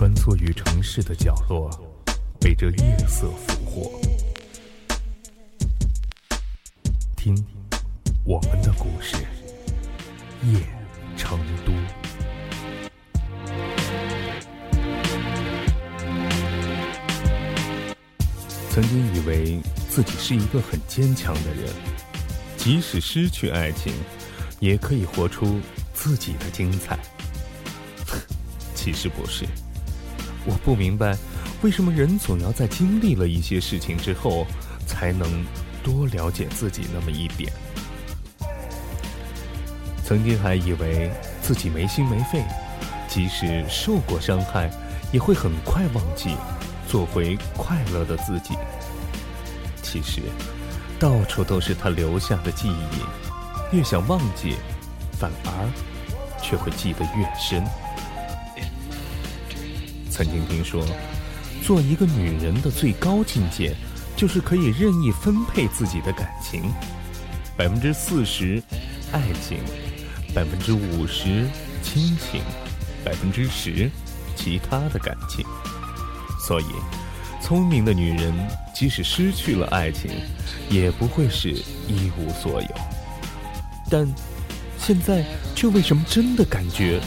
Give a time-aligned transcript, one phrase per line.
[0.00, 1.68] 穿梭于城市的角落，
[2.40, 4.00] 被这夜色俘获。
[7.14, 7.36] 听
[8.24, 9.16] 我们的故事，
[10.44, 10.58] 夜
[11.18, 11.72] 成都。
[18.70, 19.60] 曾经以为
[19.90, 21.70] 自己是一个很坚强的人，
[22.56, 23.92] 即使失去爱情，
[24.60, 25.60] 也可以活出
[25.92, 26.98] 自己的精彩。
[28.74, 29.44] 其实不是，
[30.46, 31.16] 我不明白，
[31.62, 34.46] 为什么人总要在经历了一些事情之后，
[34.86, 35.44] 才能
[35.82, 37.52] 多了解自己那么一点。
[40.04, 42.42] 曾经还以为自己没心没肺，
[43.06, 44.70] 即使受过伤害，
[45.12, 46.34] 也会很快忘记，
[46.88, 48.54] 做回快乐的自己。
[49.82, 50.22] 其实，
[50.98, 54.56] 到处都是他留下的记忆，越想忘记，
[55.12, 55.70] 反而
[56.42, 57.64] 却会记得越深。
[60.22, 60.84] 曾经听说，
[61.62, 63.74] 做一个女人的最高境界，
[64.14, 66.70] 就是可以任意分配自己的感情，
[67.56, 68.62] 百分之四十
[69.12, 69.60] 爱情，
[70.34, 71.46] 百分之五十
[71.82, 72.42] 亲情，
[73.02, 73.90] 百分之十
[74.36, 75.42] 其他的感情。
[76.46, 76.66] 所以，
[77.40, 78.30] 聪明的女人
[78.74, 80.10] 即使失去了爱情，
[80.68, 82.68] 也不会是一无所有。
[83.88, 84.06] 但，
[84.76, 87.00] 现在却为什么真的感觉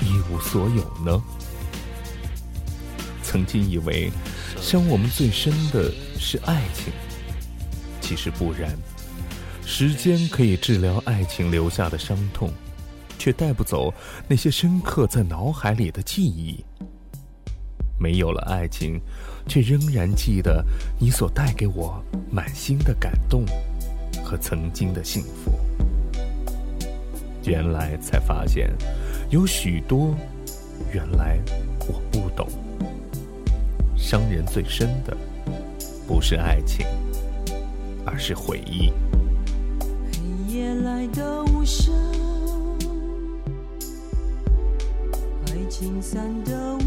[0.00, 1.20] 一无所有呢？
[3.30, 4.10] 曾经以为，
[4.58, 6.90] 伤我们最深的是爱情，
[8.00, 8.74] 其实不然。
[9.66, 12.50] 时间可以治疗爱情留下的伤痛，
[13.18, 13.92] 却带不走
[14.26, 16.64] 那些深刻在脑海里的记忆。
[18.00, 18.98] 没有了爱情，
[19.46, 20.64] 却仍然记得
[20.98, 23.44] 你所带给我满心的感动
[24.24, 25.52] 和曾经的幸福。
[27.44, 28.70] 原来才发现，
[29.28, 30.16] 有许多
[30.94, 31.38] 原来
[31.80, 32.48] 我不懂。
[33.98, 35.14] 伤人最深的，
[36.06, 36.86] 不是爱情，
[38.06, 38.90] 而是回忆。
[40.12, 41.92] 黑夜来的无声，
[45.48, 46.80] 爱情散的无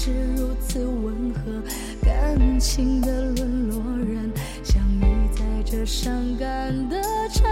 [0.00, 1.60] 是如此温和，
[2.00, 4.30] 感情的沦落人，
[4.62, 7.44] 相遇在这伤感的城。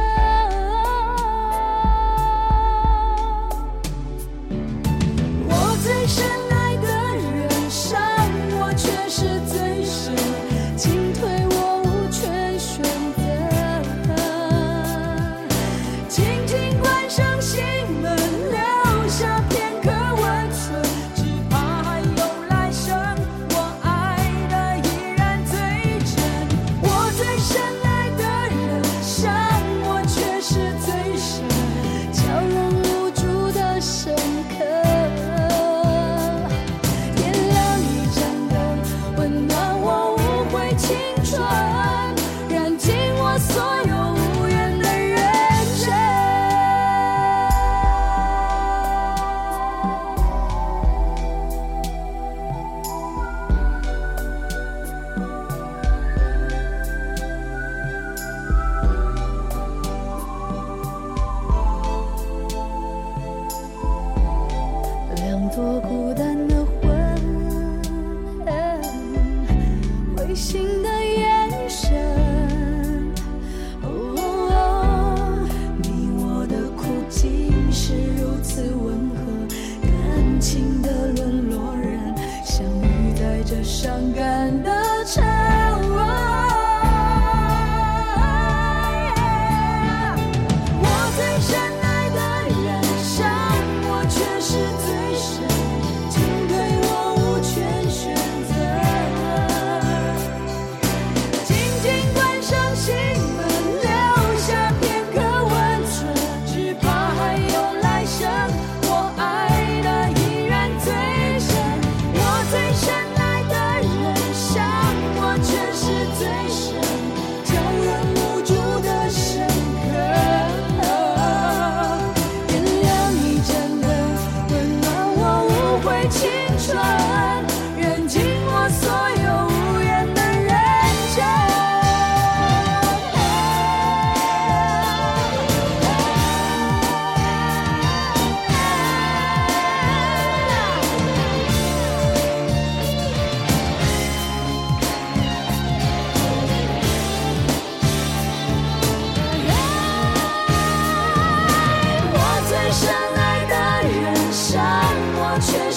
[83.77, 84.36] 伤感。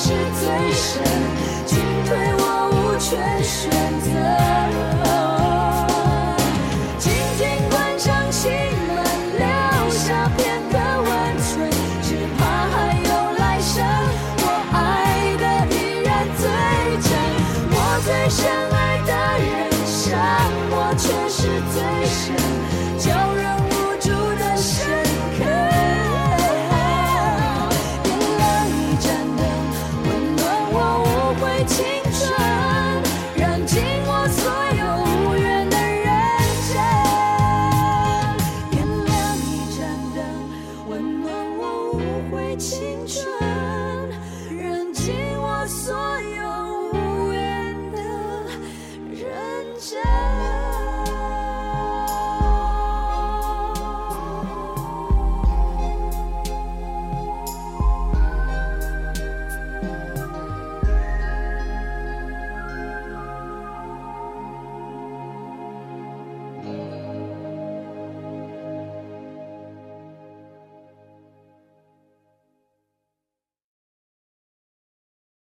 [0.02, 1.04] 是最深
[1.66, 3.70] 进退我无权选
[4.00, 5.29] 择。